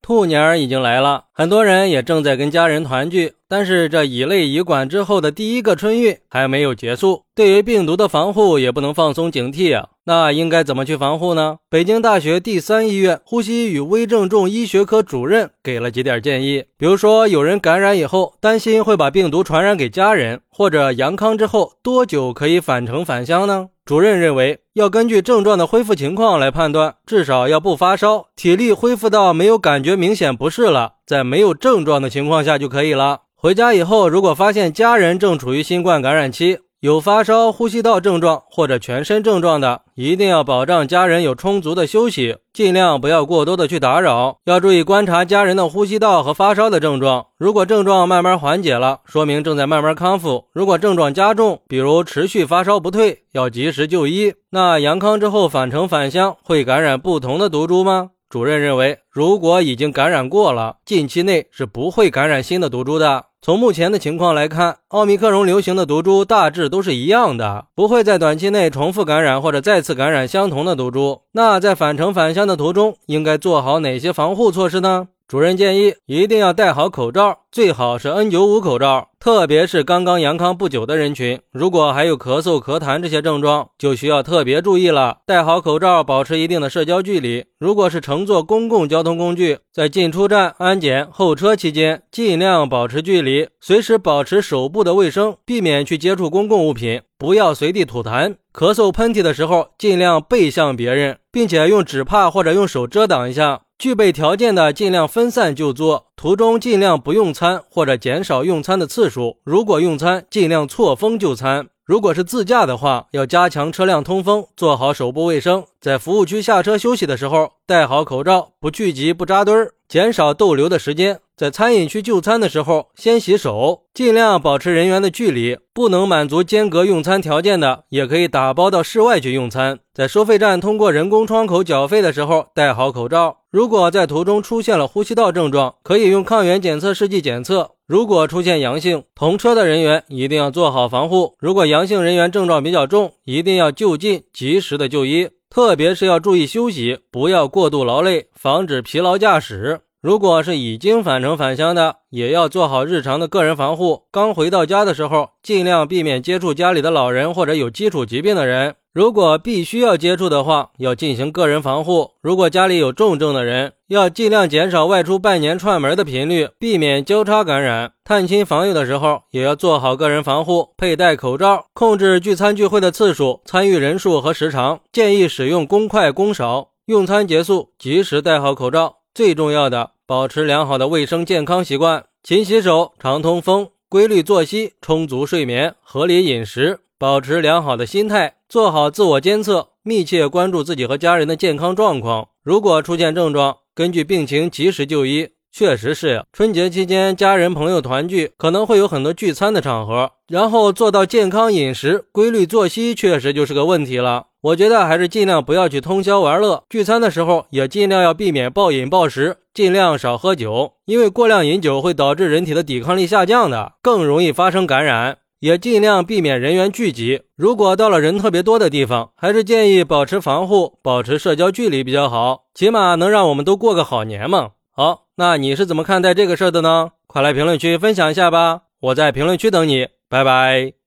[0.00, 3.34] 兔年儿已经来了，很多人也正在跟家人团聚。
[3.50, 9.88] 但是这以泪以管之后的第一个春运还没有结束，对于病毒的防护也不能放松警惕啊。
[10.04, 11.56] 那应该怎么去防护呢？
[11.70, 16.64] 北京大学第三医院呼吸与危重症医学科主任给了几点建议。
[16.76, 23.68] 比如说，有人感染以后，担心会把病毒传染给家人，或者阳康之后多久可以返程返乡呢？
[23.86, 33.20] 主任认为，要根据症状的恢复情况来判断，至少要不发烧，体力恢复到没有感觉觉明显不适了，在没有症状的情况下就可以了。
[33.34, 44.36] 回家以后，如果发现家人正处于新冠感染期，有发烧、呼吸道症状或者全身症状的，一定要保障家人有充足的休息，尽量不要过多的去打扰。
[44.44, 54.34] 要注意观察家人的呼吸道和发烧的症状，如果症状慢慢缓解了，说明正在慢慢康复；如果症状加重，比如持续发烧不退，要及时就医。
[54.50, 58.10] 那阳康之后返程返乡会感染不同的毒株吗？
[58.28, 63.24] 主任认为，如果已经感染过了，近期内是不会感染新的毒株的。
[63.40, 71.22] 从目前的情况来看，奥密克戎流行的毒株大致都是一样的，不会在短期内重复感染或者再次感染相同的毒株。
[71.32, 75.08] 那在返程返乡的途中，应该做好哪些防护措施呢？
[75.28, 85.18] 主任建议一定要戴好口罩，最好是 N95 口罩，特别是刚刚阳康不久的人群，如果还有咳嗽、咳痰这些症状，就需要特别注意了。
[85.26, 87.44] 戴好口罩，保持一定的社交距离。
[87.58, 98.36] 如果是乘坐公共交通工具，在进出站、安检、候车期间，尽量保持距离，随时保持手部的卫生，避免去接触公共物品，不要随地吐痰。
[98.54, 103.60] 咳嗽、喷嚏的时候，尽量背向别人，并且用纸帕或者用手遮挡一下。
[103.78, 109.38] 具备条件的尽量分散就坐，途中尽量不用餐或者减少用餐的次数。
[109.44, 111.68] 如果用餐，尽量错峰就餐。
[111.84, 115.64] 如果是自驾的话，要加强车辆通风，做好手部卫生。
[115.80, 121.20] 在服务区下车休息的时候，戴好口罩，不聚集、不扎堆儿，减少逗留的时间。
[121.38, 125.56] 在餐饮区就餐的时候，先洗手，尽量保持人员的距离。
[125.72, 129.78] 不能满足间隔用餐条件的，也可以打包到室外去用餐。
[129.94, 133.36] 在收费站通过人工窗口缴费的时候，戴好口罩。
[133.52, 137.70] 如果在途中出现了呼吸道症状，可以用抗原检测试剂检测。
[137.86, 141.36] 如果出现阳性，同车的人员一定要做好防护。
[141.38, 149.82] 如果阳性人员症状比较重，一定要就近及时的就医，特别是要注意休息，不要过度劳累，防止疲劳驾驶。
[150.00, 154.04] 如果是已经返程返乡的，也要做好日常的个人防护。
[154.12, 158.76] 刚回到家的时候，尽量避免接触家里的老人或者有基础疾病的人。
[158.94, 162.12] 如果必须要接触的话，要进行个人防护。
[162.22, 167.94] 如果家里有重症的人，要尽量减少外出拜年串门的频率，避免交叉感染。
[168.04, 174.78] 探亲访友的时候，也要做好个人防护，佩戴口罩，控制聚餐聚会的次数、参与人数和时长。
[174.92, 176.68] 建议使用公筷公勺。
[176.86, 178.97] 用餐结束，及时戴好口罩。
[179.18, 192.28] 最重要的，保持良好的卫生健康习惯，勤洗手，常通风，规律作息，充足睡眠，合理饮食，保持良好的心态，做好自我监测，密切关注自己和家人的健康状况。
[192.44, 195.30] 如果出现症状，根据病情及时就医。
[195.50, 204.26] 确实是呀，春节期间家人朋友团聚，可能会有很多聚餐的场合，然后做到健康饮食、规律作息，确实就是个问题了。
[204.40, 215.18] 我觉得还是尽量不要去通宵玩乐，聚餐的时候也尽量要避免暴饮暴食，尽量少喝酒，因为过量饮酒会导致人体的抵抗力下降的，更容易发生感染。
[215.40, 224.50] 也尽量避免人员聚集，如果到了人特别多的地方，还是建议保持防护，保持社交距离比较好，起码能让我们都过个好年嘛。
[224.72, 226.90] 好，那你是怎么看待这个事儿的呢？
[227.06, 230.77] 快来评论区分享一下吧，我在评论区等你，拜拜。